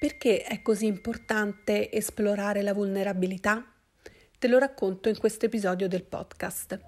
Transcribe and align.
Perché 0.00 0.44
è 0.44 0.62
così 0.62 0.86
importante 0.86 1.92
esplorare 1.92 2.62
la 2.62 2.72
vulnerabilità? 2.72 3.62
Te 4.38 4.48
lo 4.48 4.56
racconto 4.56 5.10
in 5.10 5.18
questo 5.18 5.44
episodio 5.44 5.88
del 5.88 6.04
podcast. 6.04 6.80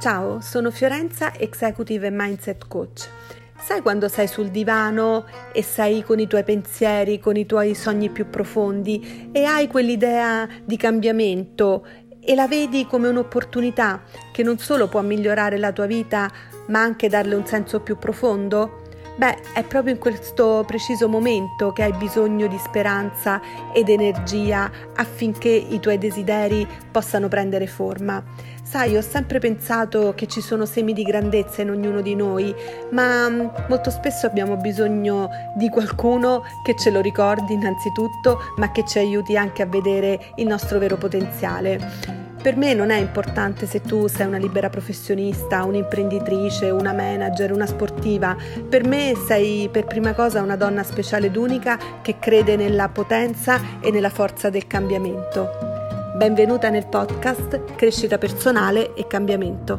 Ciao, 0.00 0.40
sono 0.40 0.70
Fiorenza, 0.70 1.34
Executive 1.34 2.08
Mindset 2.08 2.66
Coach. 2.66 3.10
Sai 3.58 3.82
quando 3.82 4.08
sei 4.08 4.26
sul 4.26 4.48
divano 4.48 5.26
e 5.52 5.62
sei 5.62 6.02
con 6.02 6.18
i 6.18 6.26
tuoi 6.26 6.44
pensieri, 6.44 7.20
con 7.20 7.36
i 7.36 7.44
tuoi 7.44 7.74
sogni 7.74 8.08
più 8.08 8.28
profondi 8.30 9.30
e 9.32 9.44
hai 9.44 9.68
quell'idea 9.68 10.48
di 10.64 10.76
cambiamento 10.76 11.86
e 12.24 12.34
la 12.34 12.46
vedi 12.46 12.86
come 12.86 13.08
un'opportunità 13.08 14.02
che 14.32 14.42
non 14.42 14.58
solo 14.58 14.88
può 14.88 15.00
migliorare 15.02 15.58
la 15.58 15.72
tua 15.72 15.86
vita, 15.86 16.30
ma 16.68 16.80
anche 16.80 17.08
darle 17.08 17.34
un 17.34 17.46
senso 17.46 17.80
più 17.80 17.98
profondo? 17.98 18.80
Beh, 19.14 19.52
è 19.52 19.62
proprio 19.64 19.92
in 19.92 19.98
questo 19.98 20.64
preciso 20.66 21.06
momento 21.06 21.72
che 21.72 21.82
hai 21.82 21.92
bisogno 21.92 22.46
di 22.46 22.56
speranza 22.58 23.42
ed 23.74 23.90
energia 23.90 24.70
affinché 24.94 25.50
i 25.50 25.80
tuoi 25.80 25.98
desideri 25.98 26.66
possano 26.90 27.28
prendere 27.28 27.66
forma. 27.66 28.22
Sai, 28.64 28.96
ho 28.96 29.02
sempre 29.02 29.38
pensato 29.38 30.14
che 30.14 30.26
ci 30.26 30.40
sono 30.40 30.64
semi 30.64 30.92
di 30.92 31.02
grandezza 31.02 31.62
in 31.62 31.70
ognuno 31.70 32.00
di 32.00 32.14
noi, 32.14 32.54
ma 32.92 33.28
mm, 33.28 33.46
molto 33.68 33.90
spesso 33.90 34.26
abbiamo 34.26 34.56
bisogno 34.56 35.28
di 35.56 35.68
qualcuno 35.68 36.42
che 36.64 36.76
ce 36.76 36.90
lo 36.90 37.00
ricordi 37.00 37.54
innanzitutto, 37.54 38.38
ma 38.56 38.70
che 38.70 38.84
ci 38.86 38.98
aiuti 38.98 39.36
anche 39.36 39.62
a 39.62 39.66
vedere 39.66 40.32
il 40.36 40.46
nostro 40.46 40.78
vero 40.78 40.96
potenziale. 40.96 42.30
Per 42.40 42.56
me 42.56 42.72
non 42.72 42.90
è 42.90 42.96
importante 42.96 43.66
se 43.66 43.82
tu 43.82 44.06
sei 44.06 44.26
una 44.26 44.38
libera 44.38 44.68
professionista, 44.68 45.64
un'imprenditrice, 45.64 46.70
una 46.70 46.92
manager, 46.92 47.52
una 47.52 47.66
sportiva. 47.66 48.36
Per 48.68 48.84
me 48.84 49.14
sei 49.28 49.68
per 49.70 49.84
prima 49.84 50.12
cosa 50.12 50.40
una 50.40 50.56
donna 50.56 50.82
speciale 50.82 51.26
ed 51.26 51.36
unica 51.36 51.78
che 52.00 52.18
crede 52.18 52.56
nella 52.56 52.88
potenza 52.88 53.60
e 53.80 53.90
nella 53.92 54.10
forza 54.10 54.50
del 54.50 54.66
cambiamento. 54.66 55.71
Benvenuta 56.22 56.68
nel 56.68 56.86
podcast 56.86 57.74
Crescita 57.74 58.16
personale 58.16 58.94
e 58.94 59.08
cambiamento. 59.08 59.74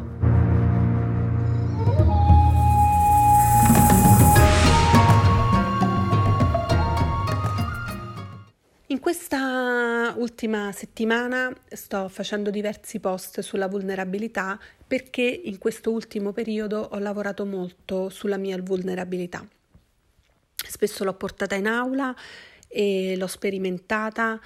In 8.88 9.00
questa 9.00 10.12
ultima 10.18 10.70
settimana 10.72 11.50
sto 11.66 12.10
facendo 12.10 12.50
diversi 12.50 13.00
post 13.00 13.40
sulla 13.40 13.66
vulnerabilità 13.66 14.60
perché 14.86 15.22
in 15.22 15.56
questo 15.56 15.92
ultimo 15.92 16.32
periodo 16.32 16.90
ho 16.92 16.98
lavorato 16.98 17.46
molto 17.46 18.10
sulla 18.10 18.36
mia 18.36 18.60
vulnerabilità. 18.60 19.48
Spesso 20.54 21.04
l'ho 21.04 21.14
portata 21.14 21.54
in 21.54 21.66
aula 21.66 22.14
e 22.68 23.14
l'ho 23.16 23.28
sperimentata 23.28 24.38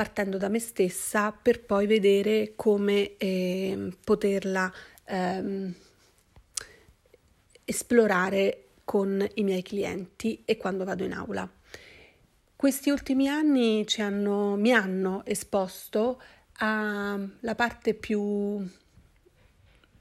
partendo 0.00 0.38
da 0.38 0.48
me 0.48 0.60
stessa 0.60 1.30
per 1.30 1.62
poi 1.62 1.86
vedere 1.86 2.54
come 2.56 3.18
eh, 3.18 3.92
poterla 4.02 4.72
ehm, 5.04 5.74
esplorare 7.66 8.68
con 8.86 9.22
i 9.34 9.42
miei 9.42 9.60
clienti 9.60 10.40
e 10.46 10.56
quando 10.56 10.84
vado 10.84 11.04
in 11.04 11.12
aula. 11.12 11.46
Questi 12.56 12.88
ultimi 12.88 13.28
anni 13.28 13.84
hanno, 13.98 14.56
mi 14.56 14.72
hanno 14.72 15.22
esposto 15.26 16.22
alla 16.54 17.54
parte 17.54 17.92
più, 17.92 18.66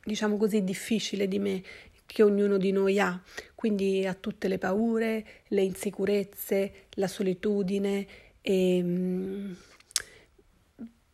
diciamo 0.02 0.38
così, 0.38 0.63
difficile 0.63 1.28
di 1.28 1.39
me 1.39 1.61
che 2.06 2.23
ognuno 2.23 2.56
di 2.56 2.72
noi 2.72 3.02
ha, 3.02 3.22
quindi 3.53 4.08
a 4.08 4.13
tutte 4.13 4.47
le 4.47 4.59
paure, 4.59 5.25
le 5.50 5.61
insicurezze, 5.61 6.86
la 6.91 7.08
solitudine 7.08 8.07
e 8.41 8.78
ehm, 8.78 9.57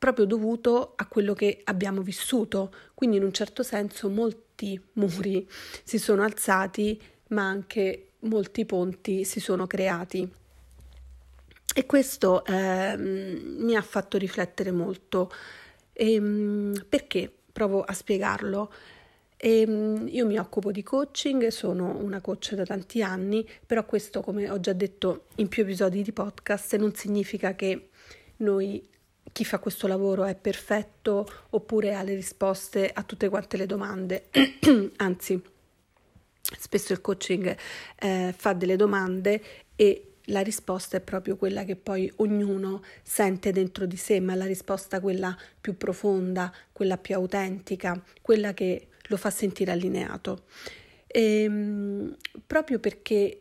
proprio 0.06 0.26
dovuto 0.26 0.94
a 0.96 1.08
quello 1.08 1.34
che 1.34 1.62
abbiamo 1.64 2.04
vissuto, 2.04 2.72
quindi 2.94 3.18
in 3.18 3.24
un 3.24 3.34
certo 3.34 3.64
senso 3.64 4.08
molti 4.08 4.80
muri 4.94 5.50
si 5.84 5.98
sono 5.98 6.22
alzati, 6.22 7.02
ma 7.30 7.42
anche 7.48 8.12
molti 8.20 8.66
ponti 8.66 9.24
si 9.24 9.40
sono 9.40 9.66
creati. 9.66 10.32
E 11.74 11.86
questo 11.88 12.46
eh, 12.46 12.96
mi 12.98 13.76
ha 13.76 13.82
fatto 13.82 14.20
riflettere 14.20 14.70
molto. 14.70 15.32
E, 15.92 16.14
ehm, 16.14 16.86
perché? 16.88 17.34
Provo 17.52 17.82
a 17.82 17.92
spiegarlo. 17.92 18.72
E, 19.38 19.62
ehm, 19.62 20.08
io 20.08 20.28
mi 20.28 20.38
occupo 20.38 20.72
di 20.72 20.84
coaching, 20.84 21.48
sono 21.48 21.98
una 21.98 22.22
coach 22.22 22.54
da 22.54 22.64
tanti 22.64 23.02
anni, 23.02 23.44
però 23.66 23.84
questo, 23.86 24.22
come 24.22 24.52
ho 24.52 24.60
già 24.60 24.74
detto 24.74 25.26
in 25.38 25.48
più 25.48 25.64
episodi 25.64 26.04
di 26.04 26.12
podcast, 26.12 26.76
non 26.76 26.94
significa 26.94 27.56
che 27.56 27.90
noi 28.38 28.94
chi 29.36 29.44
fa 29.44 29.60
questo 29.60 29.88
lavoro 29.88 30.24
è 30.24 30.34
perfetto 30.34 31.28
oppure 31.50 31.94
ha 31.94 32.04
le 32.04 32.16
risposte 32.16 32.90
a 32.90 33.04
tutte 33.04 33.28
quante 33.28 33.58
le 33.58 33.66
domande. 33.66 34.30
Anzi, 34.96 35.44
spesso 36.58 36.94
il 36.94 37.02
coaching 37.02 37.54
eh, 38.00 38.34
fa 38.34 38.54
delle 38.54 38.78
domande 38.78 39.44
e 39.76 40.14
la 40.28 40.40
risposta 40.40 40.96
è 40.96 41.02
proprio 41.02 41.36
quella 41.36 41.66
che 41.66 41.76
poi 41.76 42.10
ognuno 42.18 42.82
sente 43.04 43.52
dentro 43.52 43.86
di 43.86 43.98
sé, 43.98 44.22
ma 44.22 44.36
la 44.36 44.46
risposta 44.46 45.02
quella 45.02 45.38
più 45.60 45.76
profonda, 45.76 46.50
quella 46.72 46.98
più 46.98 47.16
autentica, 47.16 48.02
quella 48.22 48.54
che 48.54 48.88
lo 49.08 49.18
fa 49.18 49.32
sentire 49.32 49.72
allineato. 49.72 50.46
E, 51.08 51.42
ehm, 51.42 52.16
proprio 52.48 52.80
perché 52.80 53.38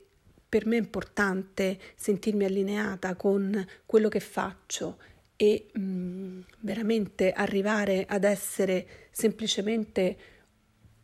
per 0.49 0.67
me 0.67 0.75
è 0.75 0.81
importante 0.81 1.79
sentirmi 1.95 2.45
allineata 2.45 3.15
con 3.15 3.65
quello 3.87 4.09
che 4.09 4.21
faccio 4.21 5.13
e 5.45 5.67
mh, 5.79 6.41
veramente 6.61 7.33
arrivare 7.33 8.07
ad 8.09 8.25
essere 8.25 8.87
semplicemente 9.11 10.17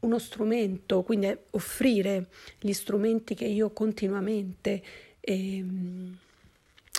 uno 0.01 0.19
strumento, 0.19 1.03
quindi 1.03 1.37
offrire 1.51 2.28
gli 2.59 2.73
strumenti 2.73 3.34
che 3.34 3.45
io 3.45 3.71
continuamente 3.71 4.83
eh, 5.21 5.65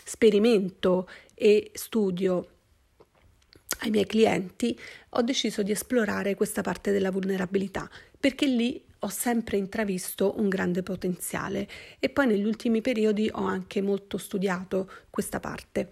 sperimento 0.05 1.09
e 1.33 1.71
studio 1.73 2.47
ai 3.79 3.89
miei 3.89 4.05
clienti, 4.05 4.77
ho 5.09 5.21
deciso 5.23 5.63
di 5.63 5.71
esplorare 5.71 6.35
questa 6.35 6.61
parte 6.61 6.91
della 6.91 7.09
vulnerabilità 7.09 7.89
perché 8.19 8.45
lì 8.45 8.79
ho 8.99 9.09
sempre 9.09 9.57
intravisto 9.57 10.35
un 10.37 10.47
grande 10.47 10.83
potenziale 10.83 11.67
e 11.97 12.09
poi 12.09 12.27
negli 12.27 12.45
ultimi 12.45 12.81
periodi 12.81 13.27
ho 13.33 13.43
anche 13.43 13.81
molto 13.81 14.19
studiato 14.19 14.87
questa 15.09 15.39
parte. 15.39 15.89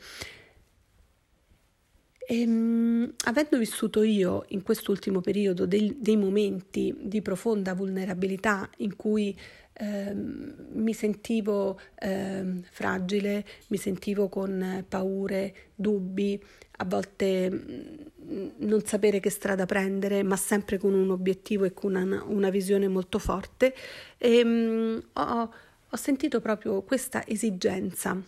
Ehm, 2.32 3.12
avendo 3.26 3.58
vissuto 3.58 4.04
io 4.04 4.46
in 4.50 4.62
quest'ultimo 4.62 5.20
periodo 5.20 5.66
dei, 5.66 5.96
dei 6.00 6.16
momenti 6.16 6.96
di 7.02 7.24
profonda 7.24 7.74
vulnerabilità 7.74 8.70
in 8.78 8.96
cui 8.96 9.36
eh, 9.74 10.14
mi 10.14 10.94
sentivo 10.94 11.80
eh, 11.96 12.62
fragile, 12.70 13.44
mi 13.70 13.78
sentivo 13.78 14.30
con 14.30 14.86
paure, 14.88 15.56
dubbi, 15.74 16.40
a 16.78 16.86
volte 16.86 17.50
mm, 17.50 18.48
non 18.58 18.86
sapere 18.86 19.20
che 19.20 19.32
strada 19.32 19.66
prendere, 19.66 20.22
ma 20.22 20.36
sempre 20.36 20.78
con 20.78 20.94
un 20.94 21.10
obiettivo 21.10 21.66
e 21.66 21.74
con 21.74 21.96
una, 21.96 22.24
una 22.28 22.52
visione 22.52 22.88
molto 22.88 23.18
forte, 23.18 23.74
e, 24.20 24.42
um, 24.44 25.02
ho, 25.14 25.54
ho 25.90 25.98
sentito 25.98 26.42
proprio 26.42 26.84
questa 26.84 27.26
esigenza 27.26 28.24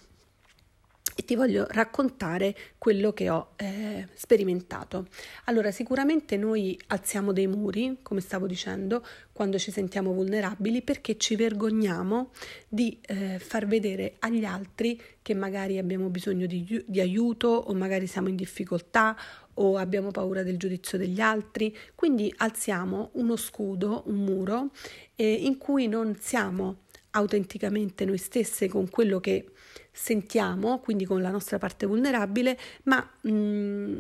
e 1.16 1.24
ti 1.24 1.36
voglio 1.36 1.66
raccontare 1.70 2.56
quello 2.78 3.14
che 3.14 3.30
ho 3.30 3.54
eh, 3.58 4.08
sperimentato. 4.14 5.08
Allora, 5.46 5.72
sicuramente 5.72 6.38
noi 6.38 6.80
alziamo 6.88 7.32
dei 7.32 7.48
muri, 7.48 7.98
come 8.02 8.22
stavo 8.22 8.48
dicendo, 8.48 9.06
quando 9.32 9.58
ci 9.58 9.72
sentiamo 9.72 10.14
vulnerabili 10.14 10.82
perché 10.82 11.18
ci 11.18 11.36
vergogniamo 11.36 12.32
di 12.68 12.98
eh, 13.08 13.40
far 13.40 13.68
vedere 13.68 14.16
agli 14.20 14.46
altri 14.46 15.00
che 15.22 15.34
magari 15.34 15.78
abbiamo 15.78 16.10
bisogno 16.10 16.46
di, 16.46 16.84
di 16.86 17.00
aiuto 17.00 17.48
o 17.48 17.74
magari 17.74 18.08
siamo 18.08 18.30
in 18.30 18.36
difficoltà 18.36 19.16
o 19.56 19.78
abbiamo 19.78 20.12
paura 20.12 20.44
del 20.44 20.58
giudizio 20.58 20.98
degli 20.98 21.20
altri, 21.20 21.76
quindi 21.96 22.34
alziamo 22.38 23.10
uno 23.14 23.36
scudo, 23.36 24.04
un 24.06 24.24
muro 24.24 24.70
eh, 25.16 25.32
in 25.32 25.58
cui 25.58 25.88
non 25.88 26.16
siamo 26.20 26.78
autenticamente 27.12 28.06
noi 28.06 28.18
stesse 28.18 28.68
con 28.68 28.90
quello 28.90 29.20
che 29.20 29.52
sentiamo, 29.92 30.80
quindi 30.80 31.06
con 31.06 31.22
la 31.22 31.30
nostra 31.30 31.58
parte 31.58 31.86
vulnerabile, 31.86 32.58
ma 32.84 33.08
mh, 33.22 33.32
mm, 33.32 34.00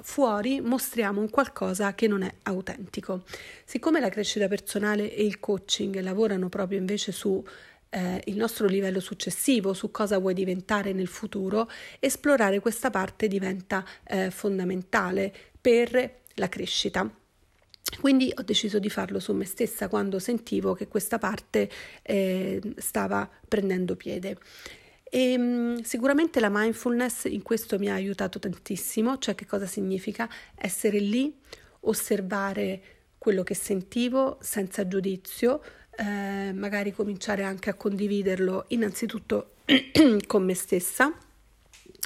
fuori 0.00 0.60
mostriamo 0.60 1.20
un 1.20 1.30
qualcosa 1.30 1.94
che 1.94 2.06
non 2.06 2.22
è 2.22 2.32
autentico. 2.44 3.24
Siccome 3.64 4.00
la 4.00 4.08
crescita 4.08 4.48
personale 4.48 5.14
e 5.14 5.24
il 5.24 5.40
coaching 5.40 6.00
lavorano 6.00 6.48
proprio 6.48 6.78
invece 6.78 7.12
su 7.12 7.42
eh, 7.90 8.22
il 8.26 8.36
nostro 8.36 8.66
livello 8.66 9.00
successivo, 9.00 9.74
su 9.74 9.90
cosa 9.90 10.18
vuoi 10.18 10.34
diventare 10.34 10.92
nel 10.92 11.08
futuro, 11.08 11.68
esplorare 12.00 12.60
questa 12.60 12.90
parte 12.90 13.28
diventa 13.28 13.84
eh, 14.04 14.30
fondamentale 14.30 15.32
per 15.60 16.20
la 16.34 16.48
crescita. 16.48 17.21
Quindi 18.00 18.32
ho 18.34 18.42
deciso 18.42 18.78
di 18.78 18.88
farlo 18.90 19.20
su 19.20 19.32
me 19.32 19.44
stessa 19.44 19.88
quando 19.88 20.18
sentivo 20.18 20.74
che 20.74 20.88
questa 20.88 21.18
parte 21.18 21.68
eh, 22.02 22.60
stava 22.76 23.28
prendendo 23.48 23.96
piede. 23.96 24.38
E, 25.04 25.32
ehm, 25.32 25.82
sicuramente 25.82 26.40
la 26.40 26.48
mindfulness 26.50 27.24
in 27.24 27.42
questo 27.42 27.78
mi 27.78 27.90
ha 27.90 27.94
aiutato 27.94 28.38
tantissimo, 28.38 29.18
cioè 29.18 29.34
che 29.34 29.46
cosa 29.46 29.66
significa 29.66 30.28
essere 30.54 30.98
lì, 30.98 31.36
osservare 31.80 32.82
quello 33.18 33.42
che 33.42 33.54
sentivo 33.54 34.38
senza 34.40 34.88
giudizio, 34.88 35.62
eh, 35.96 36.52
magari 36.52 36.92
cominciare 36.92 37.44
anche 37.44 37.70
a 37.70 37.74
condividerlo 37.74 38.64
innanzitutto 38.68 39.56
con 40.26 40.44
me 40.44 40.54
stessa. 40.54 41.14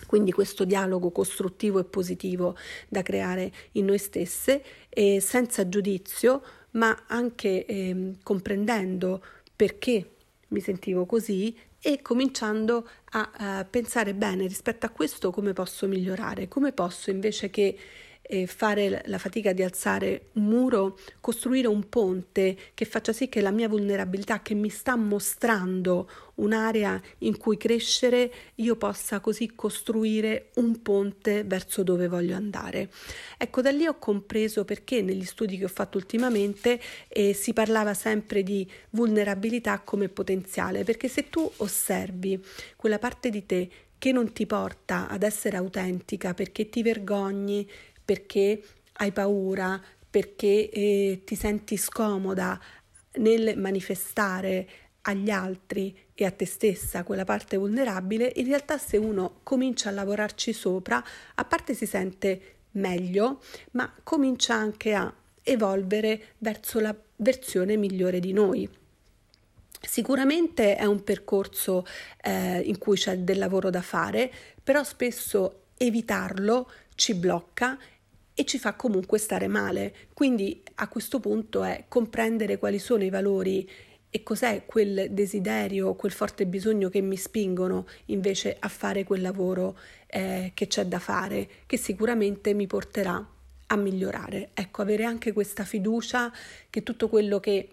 Quindi 0.07 0.33
questo 0.33 0.65
dialogo 0.65 1.11
costruttivo 1.11 1.79
e 1.79 1.85
positivo 1.85 2.57
da 2.89 3.03
creare 3.03 3.53
in 3.73 3.87
noi 3.87 3.99
stesse 3.99 4.63
e 4.89 5.21
senza 5.21 5.69
giudizio, 5.69 6.43
ma 6.73 7.05
anche 7.07 7.65
eh, 7.67 8.13
comprendendo 8.23 9.23
perché 9.55 10.11
mi 10.49 10.61
sentivo 10.61 11.07
così 11.07 11.57
e 11.81 12.03
cominciando 12.03 12.89
a, 13.11 13.31
a 13.33 13.65
pensare 13.65 14.15
bene 14.15 14.47
rispetto 14.47 14.87
a 14.87 14.91
questo 14.91 15.31
come 15.31 15.53
posso 15.53 15.87
migliorare, 15.87 16.49
come 16.49 16.73
posso 16.73 17.11
invece 17.11 17.51
che 17.51 17.77
eh, 18.29 18.47
fare 18.47 19.03
la 19.07 19.19
fatica 19.19 19.53
di 19.53 19.63
alzare 19.63 20.29
un 20.33 20.45
muro, 20.45 20.99
costruire 21.21 21.69
un 21.69 21.89
ponte 21.89 22.57
che 22.75 22.85
faccia 22.85 23.13
sì 23.13 23.29
che 23.29 23.41
la 23.41 23.51
mia 23.51 23.69
vulnerabilità 23.69 24.43
che 24.43 24.55
mi 24.55 24.69
sta 24.69 24.97
mostrando 24.97 26.09
un'area 26.37 27.01
in 27.19 27.37
cui 27.37 27.57
crescere, 27.57 28.33
io 28.57 28.77
possa 28.77 29.21
così 29.21 29.53
costruire 29.55 30.51
un 30.57 30.83
ponte 30.83 31.45
verso 31.45 31.83
dove 31.83 32.09
voglio 32.09 32.37
andare. 32.37 32.91
Ecco, 33.39 33.63
da 33.63 33.71
lì 33.71 33.87
ho 33.87 33.99
compreso 33.99 34.65
perché 34.65 35.03
negli 35.03 35.25
studi 35.25 35.57
che 35.57 35.65
ho 35.65 35.69
fatto 35.69 35.97
ultimamente 35.97 36.81
eh, 37.09 37.33
si 37.33 37.53
parlava 37.53 37.95
sempre 37.95 38.43
di 38.43 38.69
vulnerabilità 38.91 39.81
come 39.81 40.09
potenziale, 40.09 40.85
perché 40.85 41.09
se 41.09 41.31
tu 41.31 41.51
osservi 41.57 42.43
quella 42.77 42.99
parte 42.99 43.31
di 43.31 43.47
te 43.47 43.71
che 43.99 44.13
non 44.13 44.33
ti 44.33 44.47
porta 44.47 45.09
ad 45.09 45.23
essere 45.23 45.57
autentica 45.57 46.35
perché 46.35 46.69
ti 46.69 46.83
vergogni, 46.83 47.67
perché 48.07 48.63
hai 48.95 49.13
paura, 49.13 49.79
perché 50.09 50.71
eh, 50.71 51.23
ti 51.25 51.35
senti 51.35 51.77
scomoda 51.77 52.59
nel 53.19 53.59
manifestare 53.59 54.67
agli 55.03 55.31
altri 55.31 55.97
e 56.15 56.25
a 56.25 56.31
te 56.31 56.47
stessa 56.47 57.05
quella 57.05 57.25
parte 57.25 57.57
vulnerabile, 57.57 58.33
in 58.37 58.47
realtà 58.47 58.79
se 58.79 58.97
uno 58.97 59.41
comincia 59.43 59.91
a 59.91 59.93
lavorarci 59.93 60.53
sopra, 60.53 61.05
a 61.35 61.45
parte 61.45 61.75
si 61.75 61.87
sente 61.87 62.55
meglio, 62.73 63.43
ma 63.73 63.93
comincia 64.03 64.55
anche 64.55 64.95
a 64.95 65.13
evolvere 65.43 66.35
verso 66.39 66.81
la 66.81 66.95
versione 67.17 67.77
migliore 67.77 68.19
di 68.19 68.33
noi. 68.33 68.69
Sicuramente 69.81 70.77
è 70.77 70.85
un 70.85 71.05
percorso 71.05 71.87
eh, 72.23 72.61
in 72.61 72.79
cui 72.79 72.97
c'è 72.97 73.19
del 73.19 73.39
lavoro 73.39 73.71
da 73.71 73.83
fare, 73.83 74.33
però 74.63 74.83
spesso 74.83 75.67
evitarlo 75.77 76.71
ci 76.95 77.15
blocca 77.15 77.79
e 78.39 78.45
ci 78.45 78.59
fa 78.59 78.75
comunque 78.75 79.19
stare 79.19 79.49
male. 79.49 79.95
Quindi 80.13 80.63
a 80.75 80.89
questo 80.89 81.21
punto 81.21 81.65
è 81.65 81.87
comprendere 81.89 82.59
quali 82.59 82.79
sono 82.79 83.03
i 83.03 83.09
valori 83.09 83.69
e 84.11 84.23
cos'è 84.23 84.67
quel 84.67 85.09
desiderio, 85.11 85.95
quel 85.95 86.13
forte 86.13 86.45
bisogno 86.47 86.91
che 86.91 87.01
mi 87.01 87.17
spingono 87.17 87.87
invece 88.07 88.55
a 88.59 88.69
fare 88.69 89.05
quel 89.05 89.23
lavoro 89.23 89.79
eh, 90.07 90.53
che 90.55 90.67
c'è 90.67 90.85
da 90.85 90.99
fare, 90.99 91.49
che 91.65 91.79
sicuramente 91.79 92.53
mi 92.53 92.67
porterà 92.67 93.27
a 93.69 93.77
migliorare. 93.77 94.51
Ecco, 94.53 94.83
avere 94.83 95.05
anche 95.05 95.33
questa 95.33 95.65
fiducia 95.65 96.31
che 96.69 96.83
tutto 96.83 97.09
quello 97.09 97.41
che 97.41 97.71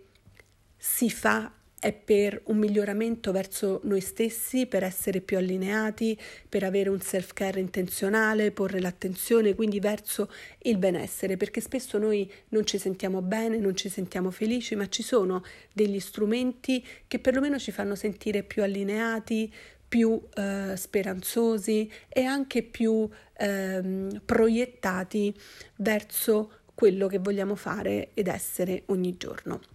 si 0.77 1.09
fa 1.09 1.51
è 1.83 1.91
per 1.91 2.43
un 2.45 2.59
miglioramento 2.59 3.33
verso 3.33 3.81
noi 3.83 3.99
stessi, 3.99 4.67
per 4.67 4.83
essere 4.83 5.19
più 5.19 5.35
allineati, 5.35 6.17
per 6.47 6.63
avere 6.63 6.89
un 6.89 7.01
self-care 7.01 7.59
intenzionale, 7.59 8.51
porre 8.51 8.79
l'attenzione 8.79 9.53
quindi 9.53 9.81
verso 9.81 10.31
il 10.59 10.77
benessere, 10.77 11.35
perché 11.35 11.59
spesso 11.59 11.97
noi 11.97 12.31
non 12.49 12.65
ci 12.65 12.77
sentiamo 12.77 13.21
bene, 13.21 13.57
non 13.57 13.75
ci 13.75 13.89
sentiamo 13.89 14.31
felici, 14.31 14.77
ma 14.77 14.87
ci 14.87 15.03
sono 15.03 15.43
degli 15.73 15.99
strumenti 15.99 16.81
che 17.05 17.19
perlomeno 17.19 17.59
ci 17.59 17.71
fanno 17.71 17.95
sentire 17.95 18.43
più 18.43 18.63
allineati, 18.63 19.53
più 19.85 20.21
eh, 20.35 20.75
speranzosi 20.77 21.91
e 22.07 22.23
anche 22.23 22.63
più 22.63 23.09
eh, 23.33 24.07
proiettati 24.23 25.35
verso 25.79 26.59
quello 26.73 27.07
che 27.07 27.19
vogliamo 27.19 27.55
fare 27.55 28.11
ed 28.13 28.27
essere 28.27 28.83
ogni 28.85 29.17
giorno. 29.17 29.72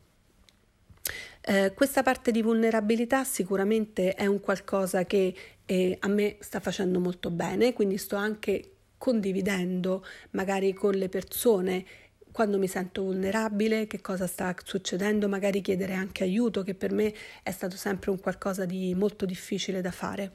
Eh, 1.51 1.73
questa 1.73 2.03
parte 2.03 2.31
di 2.31 2.43
vulnerabilità 2.43 3.25
sicuramente 3.25 4.13
è 4.13 4.27
un 4.27 4.39
qualcosa 4.39 5.07
che 5.07 5.35
eh, 5.65 5.97
a 5.99 6.07
me 6.07 6.37
sta 6.41 6.61
facendo 6.61 7.01
molto 7.01 7.31
bene, 7.31 7.73
quindi 7.73 7.97
sto 7.97 8.17
anche 8.17 8.73
condividendo 8.99 10.05
magari 10.33 10.75
con 10.75 10.93
le 10.93 11.09
persone 11.09 11.87
quando 12.33 12.59
mi 12.59 12.69
sento 12.69 13.03
vulnerabile, 13.03 13.87
che 13.87 14.03
cosa 14.03 14.27
sta 14.27 14.55
succedendo, 14.63 15.27
magari 15.27 15.63
chiedere 15.63 15.95
anche 15.95 16.23
aiuto, 16.23 16.63
che 16.63 16.75
per 16.75 16.93
me 16.93 17.15
è 17.43 17.51
stato 17.51 17.77
sempre 17.77 18.11
un 18.11 18.21
qualcosa 18.21 18.67
di 18.67 18.95
molto 18.95 19.25
difficile 19.25 19.81
da 19.81 19.91
fare 19.91 20.33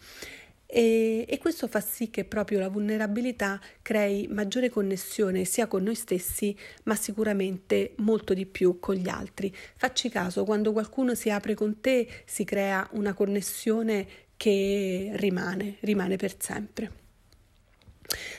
e, 0.76 1.24
e, 1.30 1.38
questo 1.38 1.68
fa 1.68 1.80
sì 1.82 2.10
che 2.10 2.26
proprio 2.26 2.58
la 2.58 2.68
vulnerabilità 2.68 3.62
crei 3.84 4.28
maggiore 4.28 4.72
connessione 4.72 5.46
sia 5.46 5.68
con 5.68 5.84
noi 5.84 5.94
stessi 5.94 6.58
ma 6.86 6.96
sicuramente 6.96 7.94
molto 7.98 8.34
di 8.34 8.48
più 8.48 8.80
con 8.80 8.96
gli 8.96 9.08
altri. 9.08 9.56
Facci 9.76 10.10
caso, 10.10 10.44
quando 10.46 10.72
qualcuno 10.72 11.14
si 11.14 11.30
apre 11.30 11.54
con 11.54 11.80
te 11.80 12.08
si 12.26 12.44
crea 12.44 12.90
una 12.94 13.14
connessione 13.14 14.08
che 14.36 15.12
rimane, 15.14 15.76
rimane 15.82 16.16
per 16.16 16.42
sempre. 16.42 16.92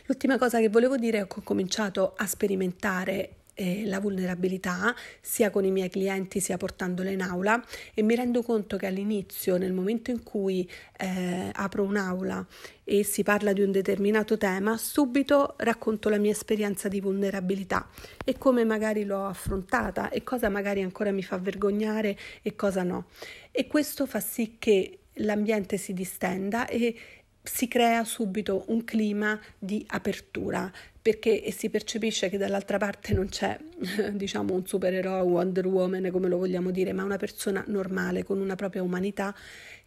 L'ultima 0.06 0.36
cosa 0.36 0.58
che 0.58 0.68
volevo 0.68 0.96
dire 0.96 1.20
è 1.20 1.26
che 1.28 1.38
ho 1.38 1.42
cominciato 1.42 2.14
a 2.16 2.26
sperimentare 2.26 3.43
eh, 3.54 3.84
la 3.86 4.00
vulnerabilità 4.00 4.94
sia 5.20 5.50
con 5.50 5.64
i 5.64 5.70
miei 5.70 5.88
clienti 5.88 6.40
sia 6.40 6.56
portandole 6.56 7.12
in 7.12 7.22
aula. 7.22 7.62
E 7.94 8.02
mi 8.02 8.14
rendo 8.14 8.42
conto 8.42 8.76
che 8.76 8.86
all'inizio 8.86 9.56
nel 9.56 9.72
momento 9.72 10.10
in 10.10 10.22
cui 10.22 10.68
eh, 10.98 11.50
apro 11.52 11.82
un'aula 11.82 12.46
e 12.84 13.02
si 13.02 13.22
parla 13.22 13.52
di 13.52 13.62
un 13.62 13.72
determinato 13.72 14.36
tema 14.36 14.76
subito 14.76 15.54
racconto 15.58 16.08
la 16.08 16.18
mia 16.18 16.32
esperienza 16.32 16.88
di 16.88 17.00
vulnerabilità 17.00 17.88
e 18.24 18.36
come 18.36 18.64
magari 18.64 19.04
l'ho 19.04 19.26
affrontata 19.26 20.10
e 20.10 20.22
cosa 20.22 20.50
magari 20.50 20.82
ancora 20.82 21.10
mi 21.10 21.22
fa 21.22 21.38
vergognare 21.38 22.16
e 22.42 22.54
cosa 22.54 22.82
no. 22.82 23.06
E 23.50 23.66
questo 23.66 24.06
fa 24.06 24.20
sì 24.20 24.56
che 24.58 24.98
l'ambiente 25.18 25.76
si 25.76 25.94
distenda 25.94 26.66
e 26.66 26.94
si 27.42 27.68
crea 27.68 28.04
subito 28.04 28.64
un 28.68 28.84
clima 28.84 29.38
di 29.58 29.84
apertura 29.88 30.70
perché 31.04 31.50
si 31.50 31.68
percepisce 31.68 32.30
che 32.30 32.38
dall'altra 32.38 32.78
parte 32.78 33.12
non 33.12 33.28
c'è, 33.28 33.58
diciamo, 34.10 34.54
un 34.54 34.66
supereroe, 34.66 35.20
Wonder 35.20 35.66
Woman, 35.66 36.08
come 36.10 36.28
lo 36.28 36.38
vogliamo 36.38 36.70
dire, 36.70 36.94
ma 36.94 37.04
una 37.04 37.18
persona 37.18 37.62
normale 37.66 38.24
con 38.24 38.40
una 38.40 38.54
propria 38.54 38.82
umanità 38.82 39.36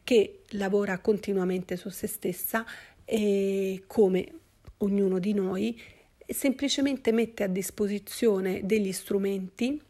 che 0.03 0.41
lavora 0.50 1.00
continuamente 1.00 1.75
su 1.75 1.89
se 1.89 2.05
stessa 2.05 2.63
e 3.03 3.86
come 3.88 4.31
ognuno 4.77 5.17
di 5.17 5.33
noi 5.33 5.81
semplicemente 6.27 7.12
mette 7.12 7.43
a 7.43 7.47
disposizione 7.47 8.63
degli 8.63 8.91
strumenti 8.91 9.81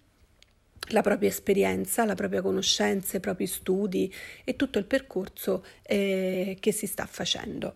la 0.92 1.02
propria 1.02 1.28
esperienza, 1.28 2.06
la 2.06 2.16
propria 2.16 2.42
conoscenza, 2.42 3.18
i 3.18 3.20
propri 3.20 3.48
studi 3.48 4.14
e 4.46 4.56
tutto 4.56 4.80
il 4.80 4.86
percorso 4.86 5.66
eh, 5.82 6.56
che 6.58 6.72
si 6.72 6.88
sta 6.88 7.06
facendo. 7.06 7.76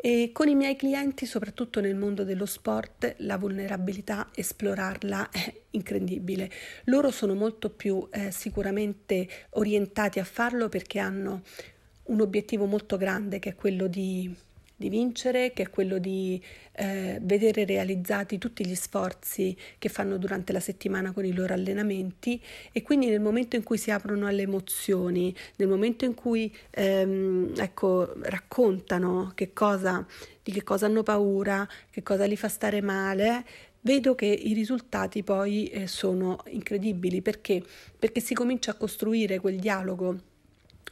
E 0.00 0.30
con 0.32 0.46
i 0.46 0.54
miei 0.54 0.76
clienti, 0.76 1.26
soprattutto 1.26 1.80
nel 1.80 1.96
mondo 1.96 2.22
dello 2.22 2.46
sport, 2.46 3.16
la 3.18 3.36
vulnerabilità, 3.36 4.28
esplorarla 4.32 5.28
è 5.30 5.52
incredibile. 5.70 6.48
Loro 6.84 7.10
sono 7.10 7.34
molto 7.34 7.68
più 7.68 8.06
eh, 8.12 8.30
sicuramente 8.30 9.28
orientati 9.50 10.20
a 10.20 10.24
farlo 10.24 10.68
perché 10.68 11.00
hanno 11.00 11.42
un 12.04 12.20
obiettivo 12.20 12.66
molto 12.66 12.96
grande 12.96 13.40
che 13.40 13.50
è 13.50 13.54
quello 13.56 13.88
di 13.88 14.32
di 14.78 14.88
vincere, 14.88 15.52
che 15.52 15.64
è 15.64 15.70
quello 15.70 15.98
di 15.98 16.40
eh, 16.74 17.18
vedere 17.20 17.64
realizzati 17.64 18.38
tutti 18.38 18.64
gli 18.64 18.76
sforzi 18.76 19.56
che 19.76 19.88
fanno 19.88 20.18
durante 20.18 20.52
la 20.52 20.60
settimana 20.60 21.10
con 21.10 21.24
i 21.24 21.32
loro 21.32 21.52
allenamenti 21.52 22.40
e 22.70 22.82
quindi 22.82 23.08
nel 23.08 23.20
momento 23.20 23.56
in 23.56 23.64
cui 23.64 23.76
si 23.76 23.90
aprono 23.90 24.28
alle 24.28 24.42
emozioni, 24.42 25.34
nel 25.56 25.66
momento 25.66 26.04
in 26.04 26.14
cui 26.14 26.54
ehm, 26.70 27.54
ecco, 27.56 28.14
raccontano 28.20 29.32
che 29.34 29.52
cosa, 29.52 30.06
di 30.40 30.52
che 30.52 30.62
cosa 30.62 30.86
hanno 30.86 31.02
paura, 31.02 31.68
che 31.90 32.04
cosa 32.04 32.24
li 32.24 32.36
fa 32.36 32.48
stare 32.48 32.80
male, 32.80 33.44
vedo 33.80 34.14
che 34.14 34.26
i 34.26 34.52
risultati 34.52 35.24
poi 35.24 35.66
eh, 35.70 35.88
sono 35.88 36.38
incredibili 36.50 37.20
perché? 37.20 37.60
perché 37.98 38.20
si 38.20 38.32
comincia 38.32 38.70
a 38.70 38.74
costruire 38.74 39.40
quel 39.40 39.58
dialogo 39.58 40.36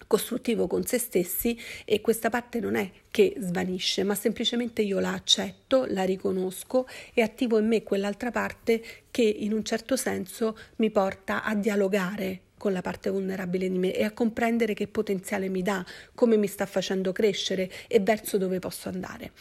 costruttivo 0.06 0.66
con 0.66 0.84
se 0.84 0.98
stessi 0.98 1.58
e 1.84 2.00
questa 2.00 2.30
parte 2.30 2.60
non 2.60 2.76
è 2.76 2.90
che 3.16 3.34
svanisce, 3.38 4.02
ma 4.02 4.14
semplicemente 4.14 4.82
io 4.82 5.00
la 5.00 5.14
accetto, 5.14 5.86
la 5.88 6.02
riconosco 6.02 6.86
e 7.14 7.22
attivo 7.22 7.56
in 7.56 7.66
me 7.66 7.82
quell'altra 7.82 8.30
parte 8.30 8.84
che 9.10 9.22
in 9.22 9.54
un 9.54 9.64
certo 9.64 9.96
senso 9.96 10.54
mi 10.76 10.90
porta 10.90 11.42
a 11.42 11.54
dialogare 11.54 12.40
con 12.58 12.74
la 12.74 12.82
parte 12.82 13.08
vulnerabile 13.08 13.70
di 13.70 13.78
me 13.78 13.94
e 13.94 14.04
a 14.04 14.12
comprendere 14.12 14.74
che 14.74 14.86
potenziale 14.86 15.48
mi 15.48 15.62
dà, 15.62 15.82
come 16.14 16.36
mi 16.36 16.46
sta 16.46 16.66
facendo 16.66 17.12
crescere 17.12 17.70
e 17.86 18.00
verso 18.00 18.36
dove 18.36 18.58
posso 18.58 18.90
andare. 18.90 19.32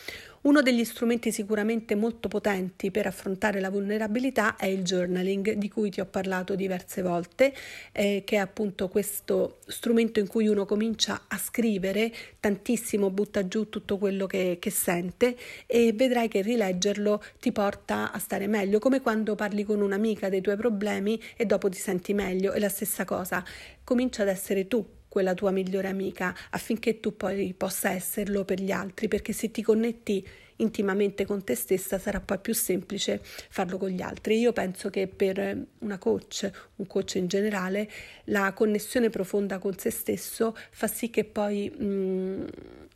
Uno 0.41 0.61
degli 0.61 0.83
strumenti 0.83 1.31
sicuramente 1.31 1.95
molto 1.95 2.27
potenti 2.27 2.91
per 2.91 3.07
affrontare 3.07 3.59
la 3.59 3.71
vulnerabilità 3.71 4.57
è 4.57 4.67
il 4.67 4.83
journaling, 4.83 5.53
di 5.53 5.69
cui 5.69 5.89
ti 5.89 6.01
ho 6.01 6.05
parlato 6.05 6.53
diverse 6.53 7.01
volte, 7.01 7.51
eh, 7.91 8.21
che 8.23 8.35
è 8.35 8.39
appunto 8.39 8.87
questo 8.87 9.57
strumento 9.65 10.19
in 10.19 10.27
cui 10.27 10.47
uno 10.47 10.65
comincia 10.65 11.23
a 11.27 11.37
scrivere 11.39 12.13
tantissimo, 12.39 13.09
butta 13.09 13.47
giù 13.47 13.64
tutto 13.69 13.97
quello 13.97 14.27
che, 14.27 14.57
che 14.59 14.69
sente 14.69 15.35
e 15.65 15.93
vedrai 15.93 16.27
che 16.27 16.41
rileggerlo 16.41 17.23
ti 17.39 17.51
porta 17.51 18.11
a 18.11 18.19
stare 18.19 18.47
meglio, 18.47 18.79
come 18.79 19.01
quando 19.01 19.35
parli 19.35 19.63
con 19.63 19.81
un'amica 19.81 20.29
dei 20.29 20.41
tuoi 20.41 20.55
problemi 20.57 21.21
e 21.35 21.45
dopo 21.45 21.69
ti 21.69 21.77
senti 21.77 22.13
meglio, 22.13 22.51
è 22.51 22.59
la 22.59 22.69
stessa 22.69 23.05
cosa, 23.05 23.43
comincia 23.83 24.23
ad 24.23 24.29
essere 24.29 24.67
tu 24.67 24.85
quella 25.15 25.33
tua 25.33 25.51
migliore 25.51 25.87
amica 25.87 26.35
affinché 26.49 26.99
tu 26.99 27.15
poi 27.15 27.53
possa 27.53 27.91
esserlo 27.91 28.43
per 28.43 28.59
gli 28.59 28.71
altri, 28.71 29.07
perché 29.07 29.31
se 29.31 29.49
ti 29.49 29.61
connetti 29.61 30.27
intimamente 30.57 31.25
con 31.25 31.43
te 31.43 31.55
stessa 31.55 31.97
sarà 31.99 32.19
poi 32.19 32.39
più 32.39 32.53
semplice 32.53 33.21
farlo 33.23 33.77
con 33.77 33.89
gli 33.89 34.01
altri. 34.01 34.39
Io 34.39 34.51
penso 34.51 34.89
che 34.89 35.07
per 35.07 35.67
una 35.79 35.97
coach, 35.97 36.49
un 36.75 36.87
coach 36.87 37.15
in 37.15 37.27
generale, 37.27 37.89
la 38.25 38.51
connessione 38.53 39.09
profonda 39.09 39.57
con 39.57 39.77
se 39.77 39.89
stesso 39.89 40.55
fa 40.71 40.87
sì 40.87 41.09
che 41.09 41.23
poi 41.23 41.69
mh, 41.69 41.85
mm, 41.85 42.47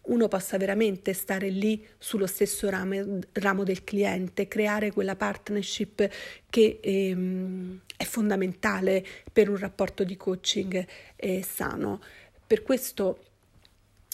uno 0.09 0.27
possa 0.27 0.57
veramente 0.57 1.13
stare 1.13 1.49
lì 1.49 1.85
sullo 1.97 2.27
stesso 2.27 2.69
ramo, 2.69 3.19
ramo 3.33 3.63
del 3.63 3.83
cliente, 3.83 4.47
creare 4.47 4.91
quella 4.91 5.15
partnership 5.15 6.09
che 6.49 6.79
ehm, 6.81 7.81
è 7.95 8.03
fondamentale 8.03 9.05
per 9.31 9.49
un 9.49 9.57
rapporto 9.57 10.03
di 10.03 10.15
coaching 10.17 10.85
eh, 11.15 11.43
sano. 11.43 12.01
Per 12.45 12.63
questo 12.63 13.23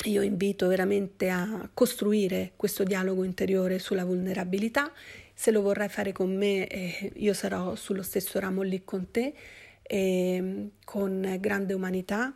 io 0.03 0.21
invito 0.21 0.67
veramente 0.67 1.29
a 1.29 1.69
costruire 1.73 2.51
questo 2.55 2.83
dialogo 2.83 3.23
interiore 3.23 3.79
sulla 3.79 4.03
vulnerabilità. 4.03 4.91
Se 5.33 5.51
lo 5.51 5.61
vorrai 5.61 5.89
fare 5.89 6.11
con 6.11 6.35
me, 6.35 6.67
eh, 6.67 7.11
io 7.15 7.33
sarò 7.33 7.75
sullo 7.75 8.03
stesso 8.03 8.39
ramo 8.39 8.61
lì 8.61 8.83
con 8.83 9.09
te, 9.11 9.33
eh, 9.81 10.69
con 10.83 11.37
grande 11.39 11.73
umanità, 11.73 12.33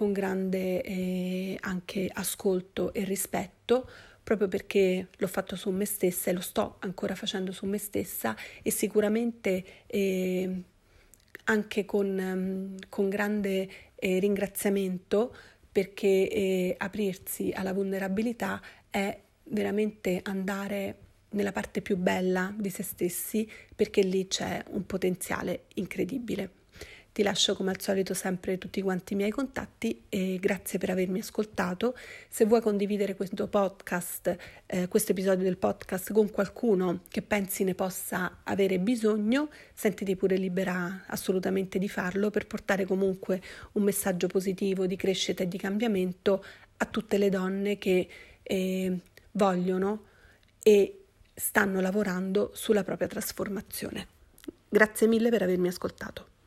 con 0.00 0.12
grande 0.14 0.80
eh, 0.80 1.58
anche 1.60 2.08
ascolto 2.10 2.94
e 2.94 3.04
rispetto, 3.04 3.86
proprio 4.22 4.48
perché 4.48 5.08
l'ho 5.14 5.26
fatto 5.26 5.56
su 5.56 5.68
me 5.68 5.84
stessa 5.84 6.30
e 6.30 6.32
lo 6.32 6.40
sto 6.40 6.76
ancora 6.78 7.14
facendo 7.14 7.52
su 7.52 7.66
me 7.66 7.76
stessa 7.76 8.34
e 8.62 8.70
sicuramente 8.70 9.62
eh, 9.84 10.62
anche 11.44 11.84
con, 11.84 12.18
um, 12.18 12.76
con 12.88 13.10
grande 13.10 13.68
eh, 13.94 14.18
ringraziamento 14.20 15.36
perché 15.70 16.30
eh, 16.30 16.74
aprirsi 16.78 17.52
alla 17.54 17.74
vulnerabilità 17.74 18.58
è 18.88 19.20
veramente 19.44 20.20
andare 20.22 20.96
nella 21.32 21.52
parte 21.52 21.82
più 21.82 21.98
bella 21.98 22.54
di 22.56 22.70
se 22.70 22.82
stessi 22.82 23.46
perché 23.76 24.00
lì 24.00 24.26
c'è 24.28 24.64
un 24.70 24.86
potenziale 24.86 25.64
incredibile. 25.74 26.59
Ti 27.20 27.26
lascio 27.26 27.54
come 27.54 27.68
al 27.68 27.78
solito 27.78 28.14
sempre 28.14 28.56
tutti 28.56 28.80
quanti 28.80 29.12
i 29.12 29.16
miei 29.16 29.30
contatti 29.30 30.04
e 30.08 30.38
grazie 30.40 30.78
per 30.78 30.88
avermi 30.88 31.18
ascoltato. 31.18 31.94
Se 32.30 32.46
vuoi 32.46 32.62
condividere 32.62 33.14
questo 33.14 33.46
podcast, 33.46 34.34
eh, 34.64 34.88
questo 34.88 35.12
episodio 35.12 35.44
del 35.44 35.58
podcast 35.58 36.14
con 36.14 36.30
qualcuno 36.30 37.00
che 37.08 37.20
pensi 37.20 37.62
ne 37.62 37.74
possa 37.74 38.38
avere 38.42 38.78
bisogno, 38.78 39.50
sentiti 39.74 40.16
pure 40.16 40.38
libera 40.38 41.04
assolutamente 41.08 41.78
di 41.78 41.90
farlo 41.90 42.30
per 42.30 42.46
portare 42.46 42.86
comunque 42.86 43.42
un 43.72 43.82
messaggio 43.82 44.26
positivo 44.26 44.86
di 44.86 44.96
crescita 44.96 45.42
e 45.42 45.48
di 45.48 45.58
cambiamento 45.58 46.42
a 46.78 46.86
tutte 46.86 47.18
le 47.18 47.28
donne 47.28 47.76
che 47.76 48.08
eh, 48.42 48.98
vogliono 49.32 50.04
e 50.62 51.02
stanno 51.34 51.82
lavorando 51.82 52.50
sulla 52.54 52.82
propria 52.82 53.08
trasformazione. 53.08 54.06
Grazie 54.66 55.06
mille 55.06 55.28
per 55.28 55.42
avermi 55.42 55.68
ascoltato. 55.68 56.38